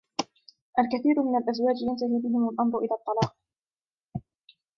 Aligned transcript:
الكثير 0.79 1.23
من 1.23 1.37
الأزواج 1.37 1.75
ينتهي 1.81 2.29
بهم 2.29 2.49
الأمر 2.49 2.77
إلى 2.79 2.89
الطلاق. 2.95 3.35